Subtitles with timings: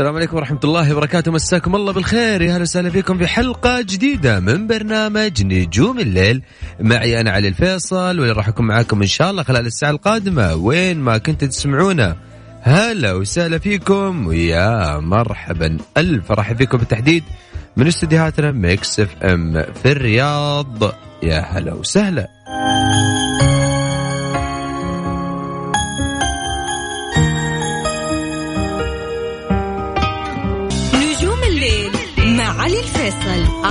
[0.00, 1.32] السلام عليكم ورحمة الله وبركاته.
[1.32, 2.42] مساكم الله بالخير.
[2.42, 6.42] يا هلا وسهلا فيكم في حلقة جديدة من برنامج نجوم الليل.
[6.80, 10.54] معي أنا علي الفيصل واللي راح أكون معاكم إن شاء الله خلال الساعة القادمة.
[10.54, 12.16] وين ما كنتوا تسمعونا
[12.62, 14.26] هلا وسهلا فيكم.
[14.26, 15.76] ويا مرحبا.
[15.96, 17.24] ألف رحب فيكم بالتحديد
[17.76, 20.94] من استديوهاتنا Mix FM في الرياض.
[21.22, 22.28] يا هلا وسهلا.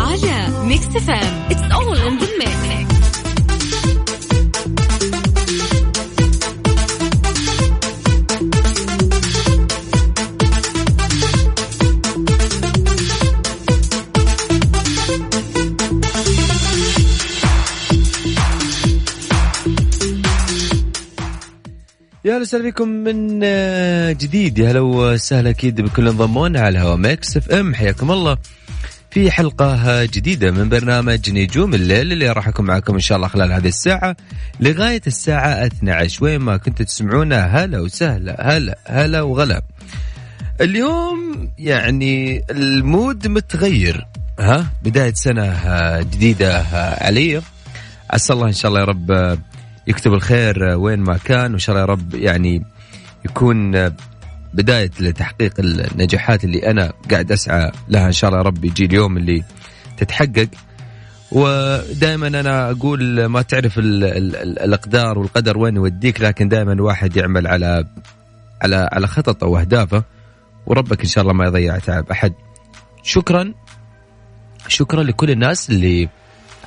[0.09, 2.17] على Mix FM it's all in
[22.25, 24.57] يا أهلا وسهلا بكم من آه، جديد.
[24.59, 28.38] يا هلا وسهلا أكيد بكل انضمون على هوا Mix FM حياكم الله.
[29.11, 33.51] في حلقة جديدة من برنامج نجوم الليل اللي راح أكون معكم إن شاء الله خلال
[33.51, 34.16] هذه الساعة
[34.59, 39.61] لغاية الساعة 12 وين ما كنتوا تسمعونا هلا وسهلا هلا هلا وغلا.
[40.61, 44.07] اليوم يعني المود متغير.
[44.39, 45.57] ها؟ بداية سنة
[46.01, 46.66] جديدة
[47.01, 47.41] علي.
[48.09, 49.39] عسى الله إن شاء الله يا رب
[49.88, 52.66] يكتب الخير وين ما كان وإن شاء الله يا رب يعني
[53.25, 53.71] يكون
[54.53, 59.17] بداية لتحقيق النجاحات اللي أنا قاعد أسعى لها إن شاء الله يا رب يجي اليوم
[59.17, 59.44] اللي
[59.97, 60.47] تتحقق.
[61.31, 67.16] ودائما أنا أقول ما تعرف ال ال ال الأقدار والقدر وين يوديك لكن دائما الواحد
[67.18, 67.85] يعمل على
[68.62, 70.03] على على خططه وأهدافه
[70.66, 72.34] وربك إن شاء الله ما يضيع تعب أحد.
[73.03, 73.53] شكرا.
[74.68, 76.09] شكرا لكل الناس اللي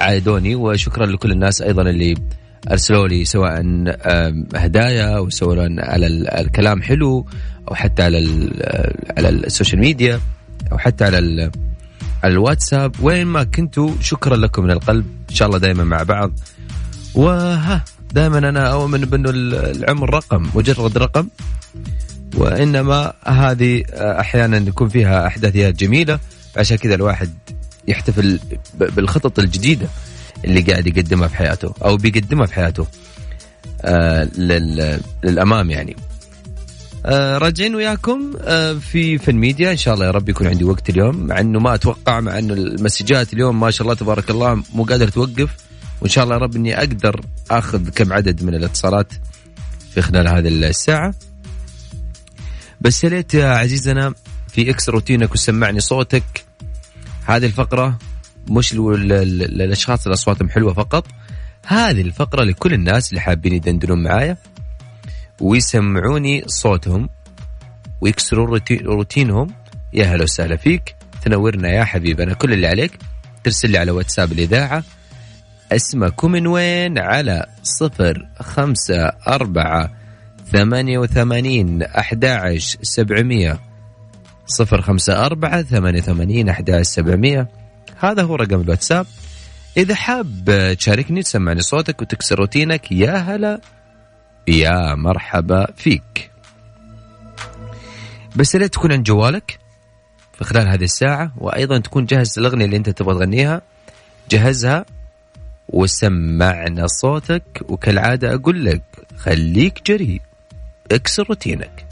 [0.00, 2.14] عايدوني وشكرا لكل الناس أيضا اللي
[2.70, 3.62] أرسلوا لي سواء
[4.54, 7.26] هدايا أو سواء على ال- الكلام حلو.
[7.68, 8.18] أو حتى على
[9.18, 10.20] على ال social media
[10.72, 11.50] أو حتى على
[12.24, 12.94] على الواتساب.
[13.02, 15.06] وين ما كنتوا شكرا لكم من القلب.
[15.30, 16.32] إن شاء الله دائما مع بعض.
[17.14, 21.28] وها دائما أنا أؤمن بانه ال- العمر رقم مجرد رقم.
[22.36, 26.18] وإنما هذه أحيانا يكون فيها أحداثيات جميلة.
[26.56, 27.30] عشان كذا الواحد
[27.88, 28.40] يحتفل
[28.78, 29.88] بالخطط الجديدة
[30.44, 32.86] اللي قاعد يقدمها في حياته أو بيقدمها في حياته
[33.82, 35.96] آه لل- للأمام يعني.
[37.38, 39.72] راجعين وياكم آه في فن ميديا.
[39.72, 42.54] إن شاء الله يا رب يكون عندي وقت اليوم مع إنه ما أتوقع مع إنه
[42.54, 45.50] المسجات اليوم ما شاء الله تبارك الله مو قادر توقف.
[46.00, 47.20] وإن شاء الله يا رب إني أقدر
[47.50, 49.12] آخذ كم عدد من الاتصالات
[49.94, 51.14] في خلال هذه الساعة.
[52.80, 54.14] بس يا ليت يا عزيزنا
[54.48, 56.44] في اكسر روتينك وسمعني صوتك.
[57.26, 57.98] هذه الفقرة
[58.48, 61.06] مش لل- لل- للأشخاص اللي اصواتهم حلوة فقط
[61.66, 64.36] هذه الفقرة لكل الناس اللي حابين يدندنون معايا.
[65.40, 67.08] ويسمعوني صوتهم
[68.00, 69.54] ويكسرون روتي- روتينهم.
[69.94, 70.94] يا هلا وسهلا فيك.
[71.24, 72.34] تنورنا يا حبيبنا.
[72.34, 72.98] كل اللي عليك
[73.44, 74.84] ترسل لي على واتساب الإذاعة.
[75.72, 79.90] اسمك ومن وين؟ على صفر خمسة أربعة
[80.52, 83.60] ثمانية وثمانين أحد سبعمية.
[84.46, 87.48] صفر خمسة أربعة ثمانية وثمانين أحد سبعمية.
[88.00, 89.06] هذا هو رقم الواتساب.
[89.76, 93.60] إذا حاب تشاركني تسمعني صوتك وتكسر روتينك يا هلا
[94.48, 96.30] يا مرحبا فيك.
[98.36, 99.58] بس لا تكون عند جوالك
[100.32, 103.62] في خلال هذه الساعة وأيضا تكون جهز الأغنية اللي أنت تبغى تغنيها.
[104.30, 104.84] جهزها
[105.68, 108.82] وسمعنا صوتك وكالعادة أقول لك
[109.16, 110.20] خليك جريء
[110.92, 111.86] اكسر روتينك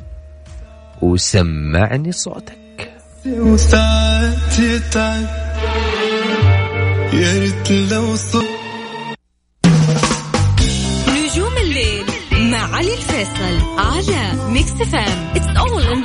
[1.03, 2.93] وسمعني صوتك.
[3.27, 4.58] وساعات
[7.12, 8.50] يا ريت لو صرت
[12.81, 16.05] علي الفيصل على Mix FM it's all in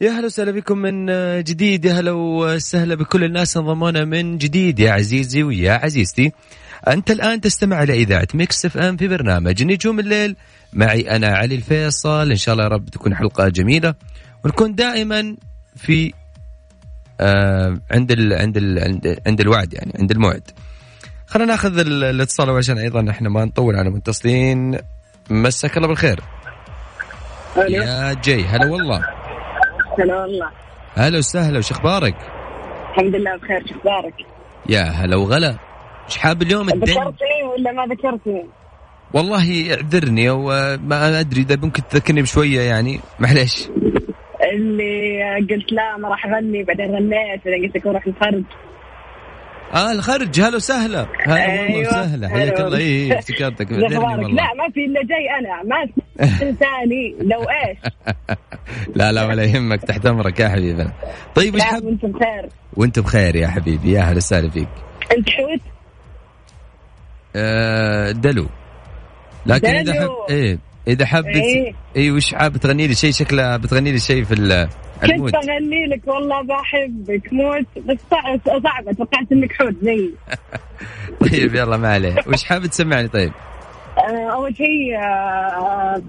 [0.00, 1.06] يا هلا وسهلا بكم من
[1.42, 4.80] جديد يا هلا وسهلا بكل الناس انضمونا من جديد.
[4.80, 6.32] يا عزيزي ويا عزيزتي
[6.88, 10.36] أنت الآن تستمع إلى إذاعة Mix FM في برنامج نجوم الليل.
[10.72, 12.30] معي أنا علي الفيصل.
[12.30, 13.94] إن شاء الله يا رب تكون حلقة جميلة.
[14.44, 15.36] ونكون دائما
[15.76, 16.12] في
[17.20, 18.78] آه عند ال عند ال
[19.26, 20.50] عند, الوعد يعني عند الموعد.
[21.26, 24.78] خلينا ناخذ ال- الاتصال عشان أيضا إحنا ما نطول على المتصلين.
[25.30, 26.20] مساك الله بالخير.
[27.68, 29.04] يا جي هلا والله.
[29.98, 30.50] هلا والله.
[30.94, 31.58] هلا وسهلا.
[31.58, 32.14] وش أخبارك؟
[32.90, 33.66] الحمد لله بخير.
[33.68, 34.14] شو أخبارك؟
[34.68, 35.58] يا هلا وغلا.
[36.08, 38.44] إيش حاب اليوم الدن ذكرتني ولا ما ذكرتني؟
[39.14, 43.00] والله اعذرني وما أدري إذا ممكن تذكرني بشوية يعني.
[43.18, 43.68] معليش.
[44.52, 45.20] اللي
[45.50, 48.44] قلت لا ما راح أغني بعدين غنيت بعدين قلت لك بروح الخرج
[49.74, 50.40] آه الخرج.
[50.40, 51.06] هلا وسهلا.
[51.26, 51.88] هلا والله أيوة.
[51.88, 52.28] وسهلا.
[52.28, 52.78] حياك الله.
[52.78, 53.18] اي والله.
[53.18, 53.72] افتكرتك.
[53.72, 55.62] لا ما في إلا جاي أنا.
[55.62, 55.86] ما
[56.26, 57.78] تنساني لو إيش؟
[58.96, 59.82] لا لا ولا يهمك.
[59.82, 60.92] تحت أمرك يا حبيبنا
[61.34, 62.48] طيب إيش حاب وأنت بخير.
[62.76, 63.92] وأنت بخير يا حبيبي.
[63.92, 64.68] يا هلا وسهلا فيك.
[65.16, 65.73] أنت حوت؟
[67.36, 68.46] آه دلو.
[69.46, 70.00] لكن إذا دلو.
[70.00, 70.58] حب إيه
[70.88, 71.72] إذا حاب إيه.
[71.96, 74.68] اي وش حاب تغني لي شيء؟ شكله بتغني لي شيء في ال-
[75.04, 75.32] المود.
[75.32, 80.10] كنت اغني لك والله بحبك موت بس صعب صعبه توقعت إنك حوت زي.
[81.30, 82.14] طيب يلا ما عليه.
[82.26, 83.32] وش حاب تسمعني؟ طيب.
[83.98, 86.02] آه، أول شيء آه،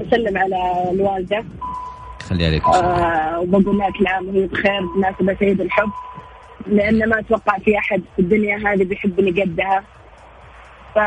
[0.00, 1.44] بسلم على الوالدة.
[2.22, 5.90] خلي عليك وبقول لها كل عام وهي بخير بمناسبة عيد الحب.
[6.66, 9.84] لأن ما أتوقع في أحد في الدنيا هذه بيحبني قدها.
[10.94, 10.98] ف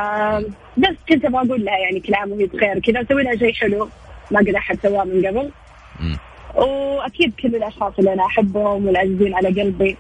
[0.78, 3.90] بس كنت أبغى أقول لها يعني كل عام وهي بخير كذا أسوي لها شيء حلو.
[4.32, 5.52] ما قد أحد سواه من قبل.
[6.00, 6.18] مم.
[6.56, 9.98] وأكيد كل الأشخاص اللي أنا أحبهم والعزيزين على قلبي.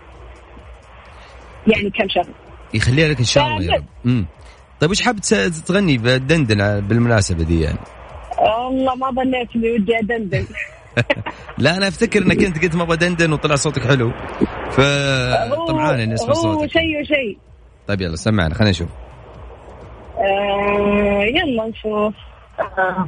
[1.67, 2.27] يعني كم شهر
[2.73, 4.25] يخليها لك إن شاء الله يا رب.
[4.79, 5.19] طيب وش حاب
[5.67, 7.79] تغني بدندن بالمناسبة دي يعني؟
[8.37, 10.45] والله ما ظنيت إني ودي أدندن.
[11.57, 14.11] لا أنا أفتكر إنك أنت قلت ما أبغى دندن وطلع صوتك حلو.
[14.71, 16.71] فطمعان إني أسمع هو صوتك.
[16.71, 17.37] شيء وشيء.
[17.87, 18.89] طيب يلا سمعنا خلينا نشوف.
[20.17, 22.13] آه يلا نشوف
[22.59, 23.07] آه.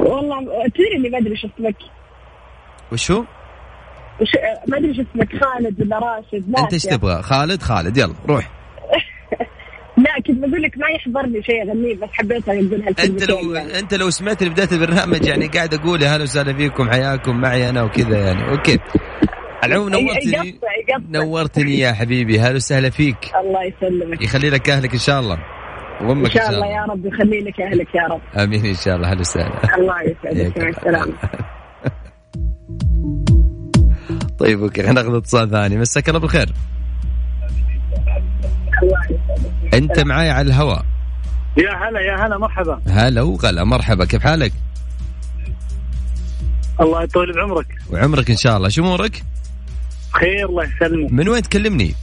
[0.00, 1.76] والله تدري إني ما أدري شو اسمك
[2.92, 3.24] وش هو؟
[4.20, 4.30] وش
[4.68, 6.82] ما أدري شو اسمك خالد ولا راشد أنت إيش.
[6.82, 8.50] تبغى؟ خالد خالد يلا روح
[9.96, 13.78] لا كنت بقول لك ما يحضرني شيء اغنيه بس حبيت أقول هالكلمتين أنت لو يعني.
[13.78, 17.82] أنت لو سمعت بداية البرنامج يعني قاعد أقول يا هلا وسهلا فيكم حياكم معي أنا
[17.82, 18.78] وكذا يعني أوكي
[19.66, 20.60] على العموم نورتني
[21.08, 22.40] نورتني يا حبيبي.
[22.40, 23.16] هلا وسهلا فيك.
[23.40, 24.22] الله يسلمك.
[24.22, 25.34] يخلي لك أهلك إن شاء الله.
[26.00, 28.20] إن وامك شاء الله يا رب يخلي لك أهلك يا رب.
[28.42, 29.12] آمين إن شاء الله.
[29.12, 29.76] هلا وسهلا.
[29.76, 30.58] الله يسعدك.
[30.58, 31.12] مع السلامة.
[34.40, 35.76] طيب أوكي خلينا ناخذ اتصال ثاني.
[35.76, 36.48] مساك الله بالخير.
[39.74, 40.84] أنت معاي على الهواء.
[41.56, 42.80] يا هلا يا هلا مرحبا.
[42.88, 44.04] هلا وغلا مرحبا.
[44.04, 44.52] كيف حالك؟
[46.80, 47.66] الله يطول بعمرك.
[47.90, 48.68] وعمرك إن شاء الله.
[48.68, 49.22] شو أمورك؟
[50.12, 51.12] خير الله يسلمك.
[51.12, 51.94] من وين تكلمني؟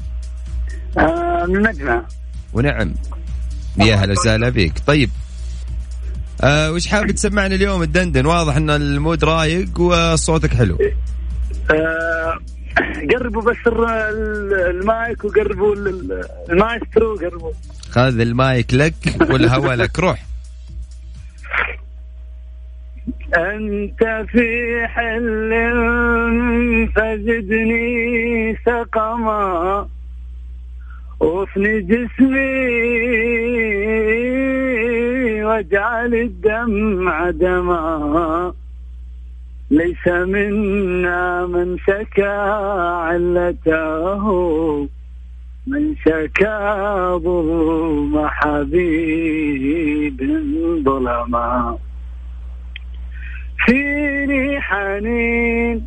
[0.98, 2.06] آه من نجمة.
[2.54, 2.94] ونعم.
[3.78, 5.10] يا هلا وسهلا فيك طيب.
[6.42, 8.26] آه وش حابب تسمعنا اليوم؟ الدندن.
[8.26, 10.78] واضح إن ال mood رايق وصوتك حلو.
[11.72, 12.40] آه
[13.14, 17.52] قربوا بس المايك وقربوا ال- ال- المايسترو قربوا
[17.92, 18.96] خذ المايك لك
[19.30, 20.00] والهواء لك.
[20.00, 20.24] روح.
[23.38, 25.52] أنت في حل
[26.96, 29.88] فزدني سقما.
[31.20, 32.34] وفني جسمي
[35.44, 38.54] واجعل الدمع دما.
[39.72, 42.40] ليس منا من شكا
[43.10, 44.28] علته
[45.68, 50.18] من شكا ظلم حبيب
[50.86, 51.78] ظلما.
[53.66, 55.86] فيني حنين؟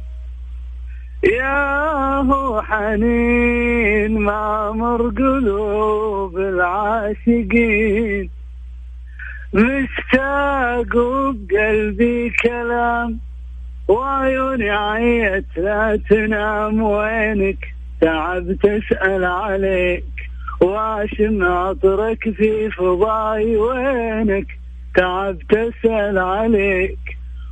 [1.24, 8.30] يا هو حنين ما مر قلوب العاشقين.
[9.54, 13.18] مشتاق وبقلبي كلام
[13.88, 16.82] وعيوني عيت لا تنام.
[16.82, 20.04] وينك تعبت اسأل عليك
[20.60, 23.56] وأشم عطرك في فضاي.
[23.56, 24.46] وينك
[24.94, 26.98] تعبت اسأل عليك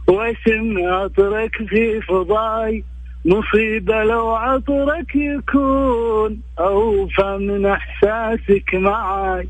[0.07, 2.85] واشم عطرك في فضاي
[3.25, 9.49] مصيبة لو عطرك يكون أوفى من إحساسك معاي.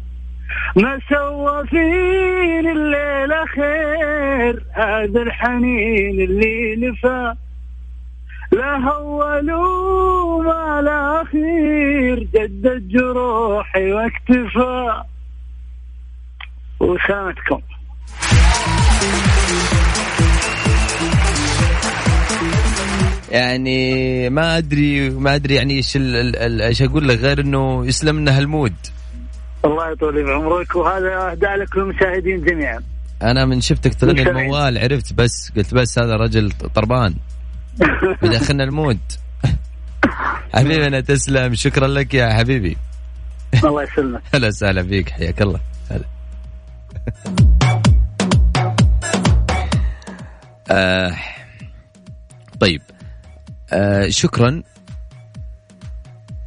[0.76, 7.34] ما سوى فيني الليلة خير هذا الحنين اللي نفى.
[8.52, 15.02] لا هولوا ما لا خير جدد جروحي واكتفى.
[16.80, 17.60] وسامتكم
[23.34, 28.48] يعني ما أدري ما أدري يعني إيش إيش أقول لك غير إنه يسلم لنا هال
[28.48, 28.74] mood.
[29.64, 32.82] الله يطول بعمرك وهذا أهداء لك للمشاهدين جميعا.
[33.22, 34.22] أنا من شفتك تغني.
[34.22, 37.14] الموال عرفت بس قلت بس هذا رجل طربان.
[38.22, 38.98] بدخلنا ال mood.
[40.54, 41.54] حبيبي أنا تسلم.
[41.54, 42.76] شكرا لك يا حبيبي.
[43.64, 44.22] الله يسلمك.
[44.34, 45.10] هلا وسهلا فيك.
[45.10, 45.60] حياك الله.
[45.90, 46.04] هلا.
[50.70, 51.16] آه
[52.60, 52.80] طيب.
[53.74, 54.62] آه شكرا.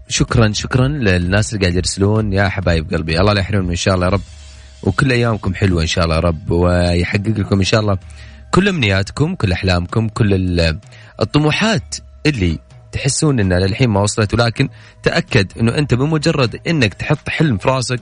[0.10, 2.34] شكرا شكرا للناس اللي قاعد يرسلون.
[2.34, 4.22] يا حبايب قلبي الله لا يحرمنا إن شاء الله يا رب.
[4.84, 6.52] وكل أيامكم حلوة إن شاء الله يا رب.
[6.52, 7.98] ويحقق لكم إن شاء الله
[8.52, 10.80] كل أمنياتكم كل أحلامكم كل ال-
[11.22, 12.60] الطموحات اللي
[12.92, 14.34] تحسون إنها للحين ما وصلت.
[14.34, 14.70] ولكن
[15.04, 18.00] تأكد إنه أنت بمجرد إنك تحط حلم في راسك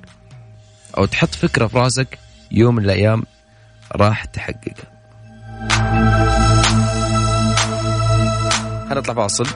[0.97, 2.17] أو تحط فكرة في راسك
[2.51, 3.23] يوم من الأيام
[3.95, 4.95] راح تحققها.
[8.91, 9.47] هنطلع فاصل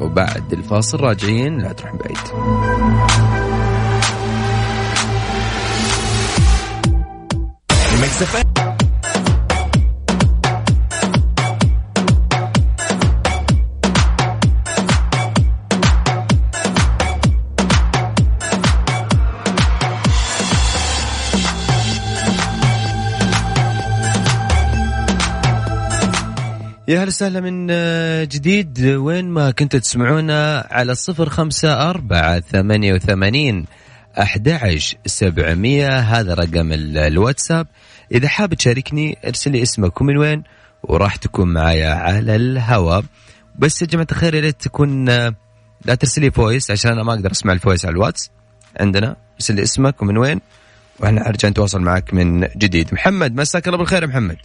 [0.00, 2.18] وبعد الفاصل راجعين لا تروح بعيد.
[26.88, 28.80] يا هلا وسهلا من آه، جديد.
[28.84, 33.66] وين ما كنتوا تسمعونا على صفر خمسة أربعة ثمانية وثمانين
[34.22, 35.98] أحد سبعمية.
[35.98, 37.66] هذا رقم ال- الواتساب.
[38.12, 40.42] إذا حاب تشاركني ارسل لي اسمك ومن وين
[40.82, 43.04] وراح تكون معايا على الهواء.
[43.58, 45.34] بس يا جماعة الخير يا ريت تكون آه،
[45.84, 48.30] لا ترسل لي voice عشان أنا ما أقدر أسمع ال voice على الواتس.
[48.80, 50.40] عندنا ارسل لي اسمك ومن وين
[51.00, 52.94] وإحنا أرجع نتواصل معك من جديد.
[52.94, 54.36] محمد مساك الله بالخير يا محمد.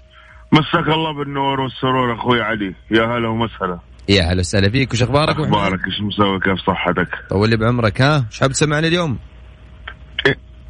[0.51, 2.75] مساك الله بالنور والسرور أخوي علي.
[2.91, 3.79] يا هلا ومسهلا.
[4.09, 4.93] يا هلا وسهلا فيك.
[4.93, 9.17] وش أخبارك؟ أخبارك؟ إيش مسوي كيف صحتك؟ طول لي بعمرك ها؟ إيش حاب تسمعني اليوم؟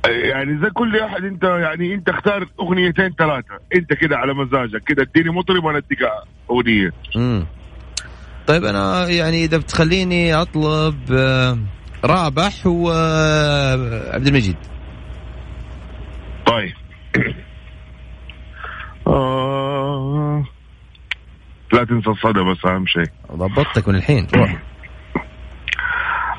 [0.05, 3.59] يعني زي كل احد أنت يعني أنت اختار أغنيتين ثلاثة.
[3.75, 4.83] أنت كده على مزاجك.
[4.83, 6.00] كده اديني مطرب وأنا اديك
[6.51, 6.91] أغنية.
[7.15, 7.45] امم
[8.48, 11.57] طيب أنا يعني إذا بتخليني أطلب آه،
[12.05, 14.57] رابح وعبد المجيد.
[16.45, 16.74] طيب
[19.07, 20.45] آه...
[21.79, 23.12] لا تنسى الصدى بس أهم شيء.
[23.31, 24.27] ضبطتك من الحين.
[24.36, 24.57] روح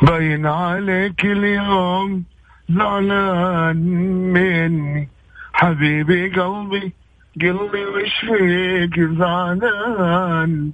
[0.02, 2.25] باين عليك اليوم
[2.70, 3.76] زعلان
[4.32, 5.09] مني.
[5.52, 6.92] حبيبي قلبي
[7.40, 10.73] قلبي وش فيك؟ زعلان.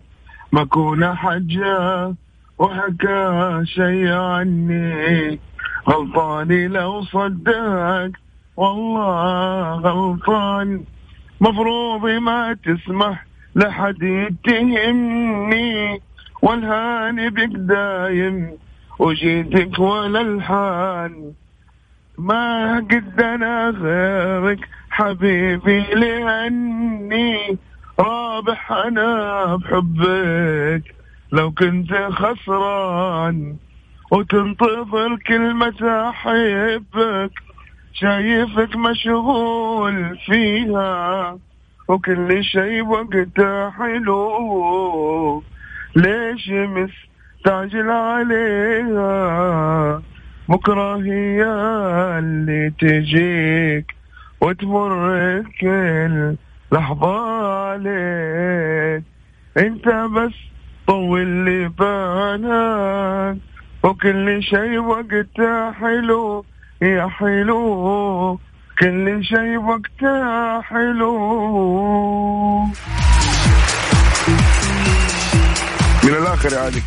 [0.52, 2.14] ما كون حجة
[2.58, 5.40] وحكى شي عني.
[5.88, 8.12] غلطاني لو صدقك
[8.56, 10.84] والله غلطان.
[11.40, 16.00] مفروض ما تسمح لحد يتهمني
[16.42, 18.58] والهاني بك دايم
[18.98, 21.32] وجيتك ولا الحان.
[22.18, 27.58] ما قد أنا غيرك حبيبي لأني
[28.00, 30.94] رابح أنا بحبك.
[31.32, 33.56] لو كنت خسران
[34.12, 37.32] وتنتظر كلمة أحبك
[37.92, 41.38] شايفك مشغول فيها.
[41.88, 45.42] وكل شي وقته حلو.
[45.96, 49.12] ليش مستعجل عليها
[50.48, 51.42] بكرة هي
[52.18, 53.94] اللي تجيك
[54.40, 56.36] وتمر كل
[56.72, 59.02] لحظة عليك.
[59.58, 60.34] انت بس
[60.86, 63.36] طول لي بالك
[63.84, 66.44] وكل شي وقته حلو
[66.82, 68.38] يا حلو.
[68.78, 71.16] كل شي وقته حلو.
[76.04, 76.82] من الآخر يا علي.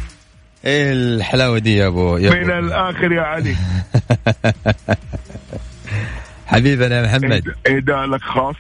[0.66, 2.68] إيه الحلاوة دي يا ابو يا من أبو.
[2.68, 3.56] الآخر يا علي.
[6.48, 7.44] حبيبنا يا محمد.
[7.68, 8.56] اهداء لك خاص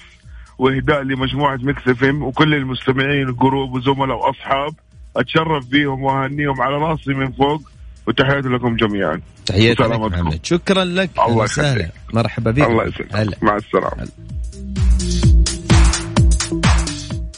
[0.57, 4.73] وإهداء لمجموعة Mix FM وكل المستمعين ال group وزملاء وأصحاب.
[5.17, 7.61] أتشرف بيهم وأهنيهم على راسي من فوق.
[8.09, 9.21] وتحياتي لكم جميعا.
[9.45, 9.99] تحياتي لك.
[9.99, 10.39] محمد.
[10.43, 11.09] شكرا لك.
[11.19, 11.89] الله وسهلا.
[12.13, 12.63] مرحبا بك.
[12.63, 12.91] الله هلا.
[13.21, 14.07] يسلمك مع السلامة.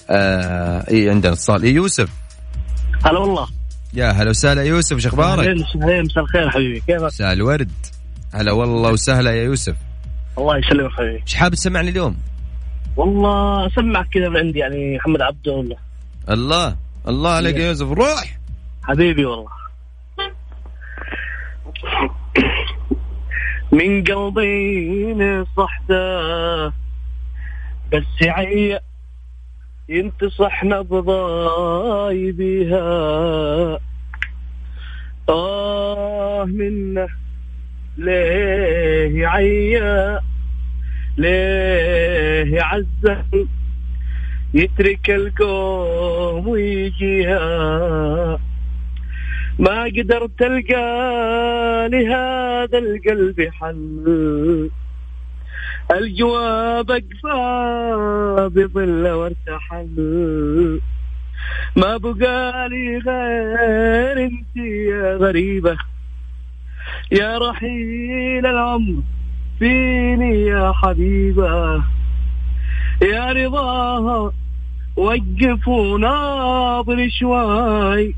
[0.10, 1.64] آه اي عندنا اتصال.
[1.64, 2.10] إيه يوسف.
[3.06, 3.48] هلا والله.
[3.94, 4.96] يا هلا وسهلا يوسف.
[4.96, 6.80] إيش أخبارك؟ مساء الخير حبيبي.
[6.88, 7.72] كيفك؟ مساء الورد.
[8.34, 9.76] هلا والله وسهلا يا يوسف.
[10.38, 11.22] الله يسلمك حبيبي.
[11.22, 12.18] إيش حابب تسمعني اليوم؟
[12.98, 15.78] والله أسمعك كذا من عندي يعني محمد عبده والله.
[16.30, 16.76] الله.
[17.08, 17.88] الله عليك يا يوسف.
[17.88, 18.38] روح.
[18.84, 19.61] حبيبي والله.
[23.72, 26.68] من قلبي نصحته.
[27.94, 28.82] بس يعيق
[29.90, 33.80] ينتصح نبضاي بيها.
[35.30, 37.08] آه منه
[37.98, 40.20] ليه يعيق
[41.18, 43.48] ليه يعزم
[44.54, 48.40] يترك القوم ويجيها؟
[49.62, 54.70] ما قدرت القى لهذا القلب حل.
[55.92, 60.80] الجواب أقفى بظل وارتحل.
[61.76, 65.78] ما بقى لي غير أنت يا غريبة.
[67.12, 69.02] يا رحيل العمر
[69.60, 71.84] فيني يا حبيبة.
[73.02, 74.32] يا رضاها
[74.96, 78.16] وقف وناظر شوي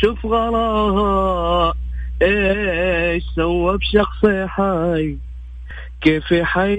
[0.00, 1.74] شوف غلاها
[2.22, 5.16] إيش سوى بشخصي حي؟
[6.00, 6.74] كيف حينا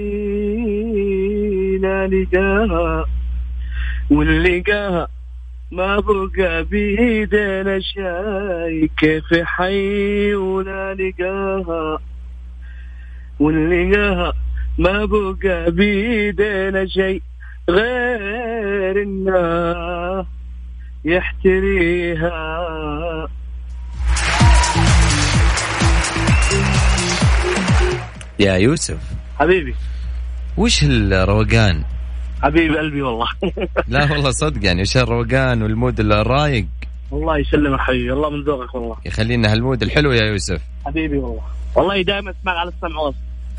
[2.06, 3.04] لقاها؟
[4.10, 5.08] واللي لقاها
[5.72, 8.90] ما بقى بيدنا شاي.
[8.98, 11.98] كيف حي ولا لقاها؟
[13.40, 14.32] واللي لقاها
[14.78, 17.22] ما بقى بيدنا شيء
[17.70, 20.26] غير انه
[21.04, 22.28] يحتريها.
[28.38, 28.98] يا يوسف.
[29.38, 29.74] حبيبي.
[30.56, 31.84] وش الروقان؟
[32.42, 33.26] حبيب قلبي والله.
[33.88, 36.66] لا والله صدق يعني وش الروقان وال mood الرايق
[37.12, 38.96] الله يسلمك حبيبي الله من ذوقك والله.
[39.06, 40.60] يخلينا هال mood الحلو يا يوسف.
[40.86, 41.42] حبيبي والله.
[41.74, 43.18] والله دائما اسمعك على السمع والله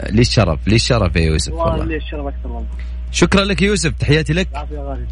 [0.10, 2.68] لي الشرف لي الشرف يا يوسف؟ والله لي الشرف أكثر والله.
[3.12, 4.48] شكرا لك يوسف تحياتي لك.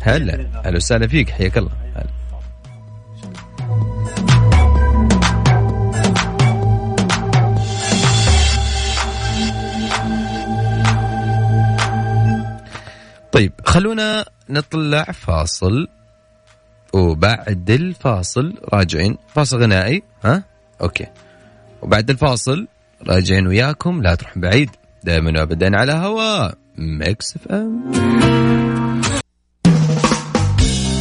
[0.02, 0.46] هلا.
[0.66, 1.72] هلا وسهلا فيك حياك الله.
[1.96, 2.23] هلا.
[13.34, 15.88] طيب خلونا نطلع فاصل
[16.94, 19.18] وبعد الفاصل راجعين.
[19.36, 20.44] فاصل غنائي ها؟
[20.82, 21.08] okay.
[21.82, 22.68] وبعد الفاصل
[23.08, 24.70] راجعين وياكم لا تروح بعيد.
[25.04, 27.92] دائما وابدا على هواء Mix FM.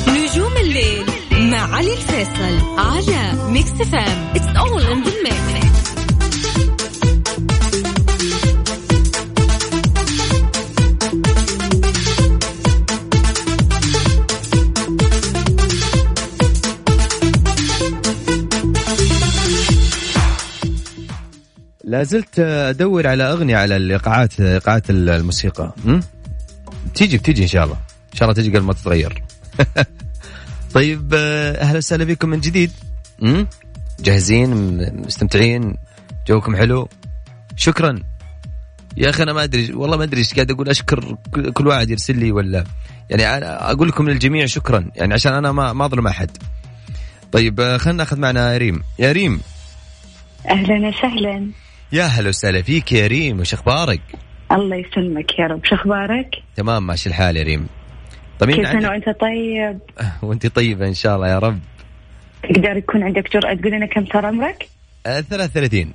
[0.09, 1.07] نجوم الليل
[1.51, 5.72] مع علي الفيصل على Mix FM it's all in the mix
[21.93, 25.75] لا زلت أدور على أغنية على الإيقاعات إيقاعات الموسيقى?
[26.95, 27.77] تيجي بتيجي إن شاء الله.
[28.13, 29.23] إن شاء الله تيجي قبل ما تتغير.
[30.75, 32.71] طيب آه، أهلا وسهلا بكم من جديد?
[34.01, 34.51] جاهزين
[35.07, 35.75] مستمتعين
[36.29, 36.89] جوكم حلو.
[37.57, 37.99] شكرا.
[38.97, 40.69] يا أخي أنا ما أدري والله ما أدري إيش قاعد أقول.
[40.69, 41.17] أشكر
[41.55, 42.65] كل واحد يرسل لي ولا.
[43.11, 44.91] يعني أنا أقول لكم للجميع شكرا.
[44.97, 46.31] يعني عشان أنا ما ما أظلم أحد.
[47.33, 48.83] طيب آه، خلينا ناخذ معنا ريم.
[48.99, 49.41] يا ريم.
[50.51, 51.62] أهلا وسهلا.
[51.93, 54.01] يا هلا وسهلا فيك يا ريم وش أخبارك؟
[54.53, 55.65] الله يسلمك يا رب.
[55.65, 57.67] شو أخبارك؟ تمام ماشي الحال يا ريم.
[58.39, 59.79] طمين كيف أنا وأنت طيب؟
[60.23, 61.59] وأنت طيبة إن شاء الله يا رب.
[62.43, 64.69] تقدر يكون عندك جرأة تقول لنا كم صار عمرك؟
[65.07, 65.93] آه 33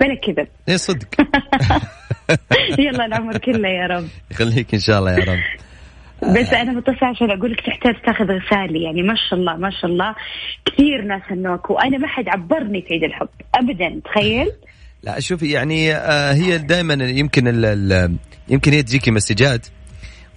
[0.00, 0.48] بلا كذب.
[0.68, 1.08] إيه صدق.
[2.78, 4.08] يلا العمر كله يا رب.
[4.30, 5.40] يخليك إن شاء الله يا رب.
[6.36, 9.90] بس أنا متصل عشان أقول لك تحتاج تاخذ غسالي يعني ما شاء الله ما شاء
[9.90, 10.14] الله.
[10.64, 13.28] كثير ناس هنوك وأنا ما حد عبرني في عيد الحب.
[13.54, 14.52] ابدا تخيل.
[15.02, 18.16] لا شوفي يعني آه هي دائما يمكن ال ال
[18.48, 19.66] يمكن هي تجيكي مسجات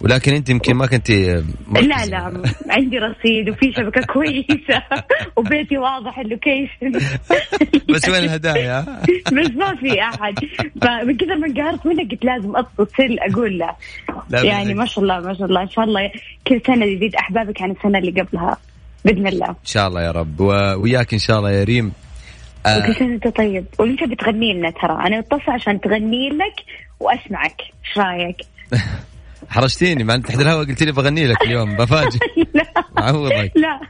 [0.00, 4.82] ولكن أنت يمكن ما كنت لا لا عندي رصيد وفي شبكة كويسة
[5.36, 6.92] وبيتي واضح اللوكيشن.
[7.94, 8.80] بس وين الهدايا؟
[9.36, 10.34] بس ما في أحد.
[10.82, 13.70] فمن كثر ما انقهرت منك قلت لازم أتصل أقول له.
[14.30, 14.74] يعني.
[14.74, 16.10] ما شاء الله ما شاء الله إن شاء الله
[16.46, 18.56] كل سنة يزيد أحبابك عن السنة اللي قبلها
[19.04, 19.48] بإذن الله.
[19.48, 21.92] إن شاء الله يا رب وياك إن شاء الله يا ريم.
[22.66, 22.92] آه.
[22.92, 23.64] سنه وانت طيب.
[23.78, 26.54] وانت بتغني لنا ترى أنا اتصل عشان تغني لك
[27.00, 27.60] وأسمعك.
[27.60, 28.36] إيش رأيك؟
[29.48, 32.18] حرجتيني ما أنت تحت الهواء قلت لي بغني لك اليوم بفاجئ.
[32.54, 32.64] لا.
[32.96, 33.80] عوضك لا.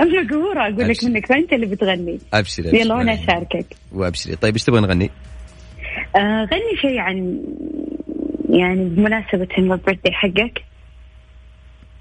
[0.00, 1.04] أبغى قهوره أقول لك.
[1.04, 2.18] منك فأنت اللي بتغني.
[2.34, 2.80] أبشري.
[2.80, 3.66] يلا وأنا أشاركك.
[3.92, 4.36] وأبشري.
[4.36, 5.10] طيب إيش تبغى نغني؟
[6.16, 7.40] آه غني شيء عن
[8.50, 10.64] يعني بمناسبة البيرثدي حقك.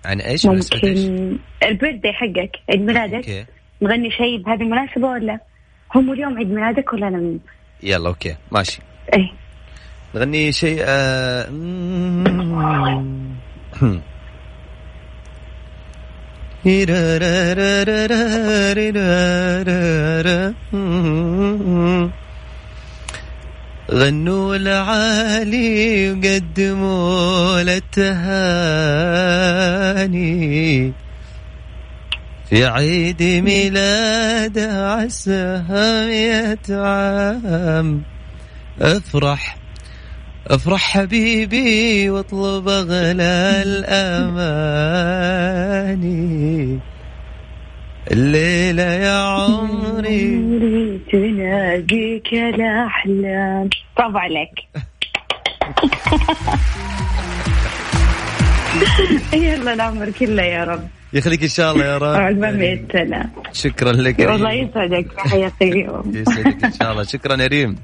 [0.06, 3.48] عن إيش؟ ممكن البيرثدي حقك عيد ميلادك.
[3.82, 5.40] نغني شيء بهذه المناسبة ولا؟
[5.96, 7.40] هم اليوم عيد ميلادك ولا أنا من...
[7.84, 8.36] يلا أوكي.
[8.52, 8.82] ماشي.
[9.14, 9.32] إيه.
[10.16, 11.48] نغني شيء آه...
[23.92, 28.48] غنوا العالي وقدموا للتهاني.
[32.50, 38.04] في عيد ميلاده عساها مئة عام
[38.82, 39.58] افرح
[40.48, 44.40] افرح حبيبي واطلب اغلى الأماني.
[48.12, 51.00] الليلة يا عمري.
[51.12, 53.70] تناقيك الأحلام.
[53.98, 54.50] برافو عليك.
[59.34, 60.88] يلا العمر كله يا رب.
[61.14, 62.16] يخليك إن شاء الله يا رب.
[62.22, 64.52] عقبال مئة سنة شكرا لك والله.
[64.54, 66.12] يسعدك حياك اليوم.
[66.16, 67.04] يسعدك إن شاء الله.
[67.04, 67.76] شكرا يا ريم.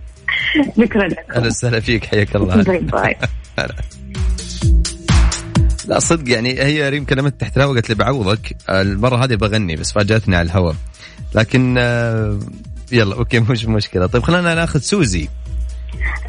[0.77, 1.25] شكرا لك.
[1.36, 2.05] أهلا وسهلا فيك.
[2.05, 2.63] حياك الله.
[2.63, 3.15] bye bye.
[5.88, 8.55] لا صدق يعني هي ريم كلمت تحت الهواء قالت لي بعوضك.
[8.69, 10.75] المرة هذه بغني بس فاجأتني على الهواء.
[11.36, 12.39] لكن آه،
[12.91, 14.05] يلا okay مش مشكلة.
[14.05, 15.29] طيب خلينا ناخذ سوزي.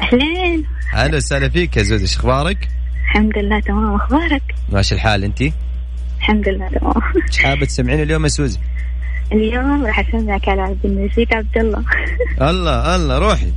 [0.01, 0.65] أهلين.
[0.93, 2.67] أهلا وسهلا فيك يا زوزي شو أخبارك؟
[3.05, 3.95] الحمد لله تمام.
[3.95, 5.43] أخبارك؟ ماشي الحال انت؟
[6.25, 6.67] الحمد لله.
[6.67, 6.93] تمام
[7.27, 8.59] إيش حابه تسمعين اليوم يا سوزي؟
[9.31, 11.83] اليوم راح أسمعك على عبد المجيد عبد الله.
[12.41, 13.51] الله الله روحي.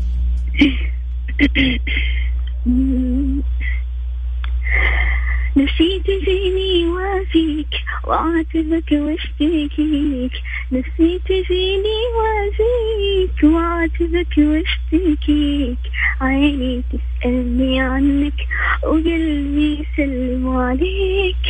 [5.56, 7.74] نسيت فيني وافيك
[8.06, 10.32] وعاتبك واشتكيك
[10.72, 15.78] نسيت فيني وافيك وعاتبك واشتكيك
[16.20, 18.38] عيني تسألني عنك
[18.82, 21.44] وقلبي يسلم عليك.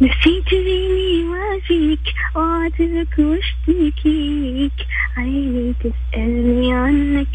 [0.00, 2.00] نسيت فيني وافيك
[2.34, 4.72] وعاتبك واشتكيك
[5.16, 7.28] عيني تسألني عنك.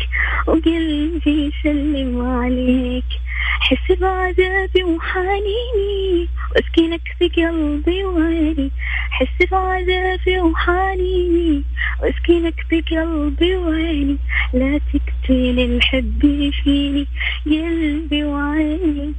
[0.47, 3.24] وقلبي يسلم عليك
[3.65, 8.71] حس بعذابي وحنيني وأسكنك في قلبي وعيني
[9.12, 11.63] حس بعذابي وحنيني
[12.01, 14.17] وأسكنك في قلبي وعيني
[14.54, 17.08] لا تقتل الحب فيني
[17.45, 19.13] قلبي وعيني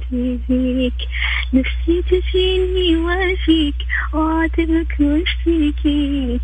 [0.47, 1.07] فيك
[1.53, 3.75] نفسي تجيني وافيك
[4.13, 6.41] وعاتبك واشتكيك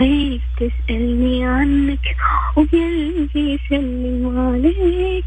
[0.00, 2.16] عينك تسألني عنك
[2.56, 5.24] وقلبي يسلم عليك.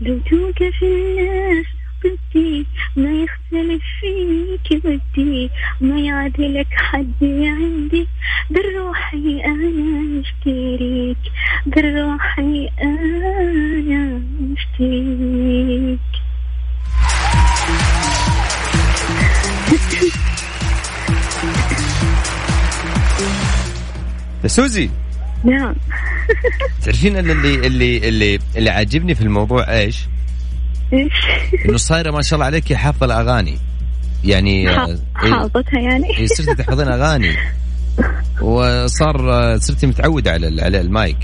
[0.00, 1.66] لو توقف الناس
[2.04, 8.08] ضدي ما يختلف فيك بدي ما يعدلك حد عندي
[8.50, 11.18] بروحي أنا اشتريك
[11.66, 14.22] بروحي أنا
[14.56, 15.98] اشتريك
[24.44, 24.90] يا سوزي.
[25.44, 25.74] نعم.
[26.84, 30.06] تعرفين اللي اللي اللي اللي عاجبني في الموضوع إيش؟
[30.92, 31.12] إيش؟
[31.66, 33.58] إنه صايرة ما شاء الله عليك حافظه الاغاني
[34.24, 34.86] يعني آه،
[35.22, 37.36] إيه، حافظها يعني؟ إيه، صرتي تحفظين أغاني.
[38.42, 41.18] وصار آه، صرتي متعودة على على المايك.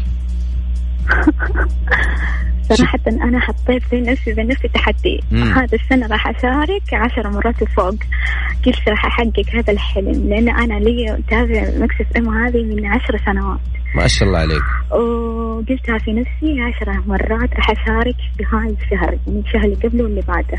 [2.69, 5.21] صراحة أنا حطيت لنفسي بنفسي تحدي.
[5.31, 5.53] مم.
[5.53, 7.95] هذا السنة راح أشارك عشر مرات وفوق
[8.67, 13.74] قلت راح أحقق هذا الحلم لأن أنا لي أتابع مكسف إم هذه من عشر سنوات.
[13.95, 14.63] ما شاء الله عليك.
[14.91, 20.21] وقلتها في نفسي عشر مرات راح أشارك في هذا الشهر يعني الشهر اللي قبله واللي
[20.21, 20.59] بعده.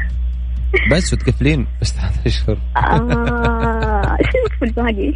[0.92, 2.58] بس وتقفلين بس ثلاث أشهر.
[2.78, 5.14] آه شو في الباقي؟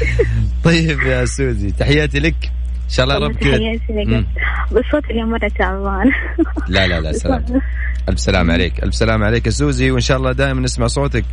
[0.64, 2.34] طيب يا سوزي تحياتي لك.
[2.84, 3.56] إن شاء الله رب كذا.
[3.56, 4.26] لك.
[4.72, 6.10] بالصوت اليوم مرة تعبان.
[6.68, 7.44] لا لا لا سلام.
[8.08, 11.24] ألف سلام عليك ألف سلام عليك يا سوزي وإن شاء الله دائما نسمع صوتك.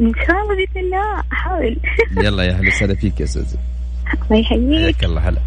[0.00, 1.76] إن شاء الله بإذن الله أحاول
[2.16, 3.58] يلا يا أهلا وسهلا فيك يا سوزي.
[4.30, 4.82] الله يحييك.
[4.82, 5.40] حياك الله هلا.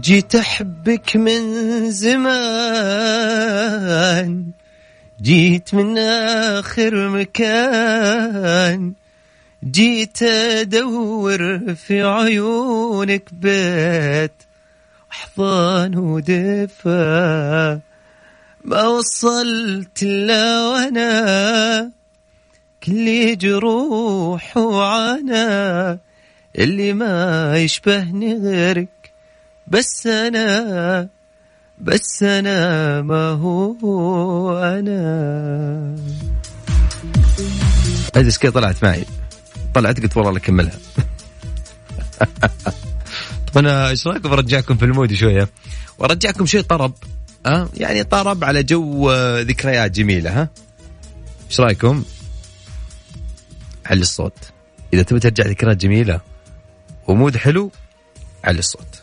[0.00, 1.40] جيت أحبك من
[1.90, 2.34] زمان
[5.22, 8.92] جيت من آخر مكان
[9.64, 14.32] جيت أدور في عيونك بيت
[15.12, 17.80] أحضان ودفا
[18.64, 21.90] ما وصلت إلا وأنا
[22.84, 25.98] كل جروح وعنا
[26.58, 29.12] اللي ما يشبهني غيرك
[29.68, 31.08] بس أنا
[31.78, 35.96] بس أنا ما هو أنا.
[38.16, 39.04] هذه كذا طلعت معي.
[39.74, 40.78] طلعت قلت والله أكملها.
[43.46, 45.48] طب أنا إيش رايكم برجعكم في ال mood شوية؟
[45.98, 46.92] وأرجعكم شيء طرب
[47.46, 50.48] ها؟ يعني طرب على جو آه، ذكريات جميلة ها؟
[51.50, 52.04] إيش رأيكم؟
[53.86, 54.38] علي الصوت.
[54.94, 56.20] إذا تبي ترجع ذكريات جميلة
[57.08, 57.70] و mood حلو
[58.44, 59.02] علي الصوت.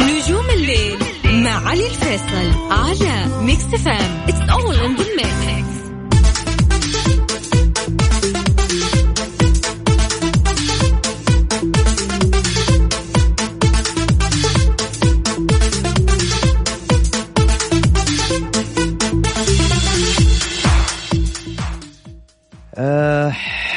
[0.00, 5.47] نجوم الليل مع علي الفيصل على Mix FM it's all in the mix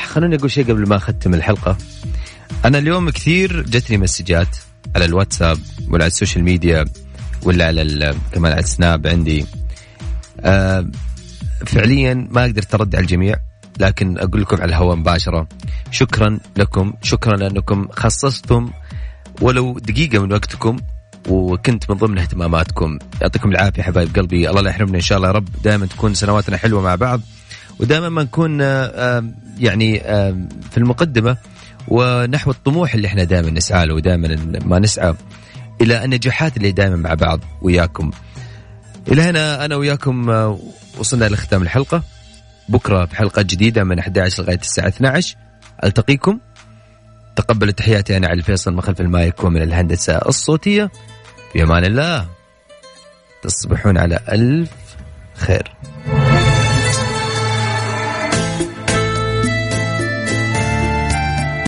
[0.06, 1.78] خلوني أقول شيء قبل ما أختم الحلقة.
[2.66, 4.58] أنا اليوم كثير جتني مسجات
[4.96, 6.86] على الواتساب ولا على السوشيال ميديا
[7.44, 9.46] ولا على كمان على السناب عندي.
[10.40, 10.88] آه
[11.66, 13.36] فعليا ما قدرت ارد على الجميع
[13.80, 15.48] لكن أقول لكم على الهواء مباشرة.
[15.92, 18.72] شكرا لكم شكرا لأنكم خصصتم
[19.42, 20.78] ولو دقيقة من وقتكم
[21.30, 23.00] وكنت من ضمن اهتماماتكم.
[23.22, 24.50] يعطيكم العافية حبايب قلبي.
[24.50, 25.48] الله لا يحرمنا إن شاء الله يا رب.
[25.64, 27.22] دائما تكون سنواتنا حلوة مع بعض.
[27.82, 29.24] ودائما ما نكون آه،
[29.60, 30.00] يعني
[30.72, 31.38] في المقدمة
[31.88, 35.14] ونحو الطموح اللي إحنا دائما نسعى له ودائما ما نسعى
[35.82, 38.12] إلى النجاحات اللي دائما مع بعض وياكم.
[39.08, 40.60] إلى هنا أنا وياكم آه،
[40.98, 42.04] وصلنا لختام الحلقة.
[42.70, 45.36] بكرة في حلقة جديدة من 11 لغاية الساعة 12
[45.84, 46.40] ألتقيكم.
[47.36, 50.92] تقبلوا تحياتي أنا علي الفيصل من خلف المايك ومن الهندسة الصوتية.
[51.54, 52.28] في أمان الله.
[53.42, 54.70] تصبحون على ألف
[55.36, 55.72] خير.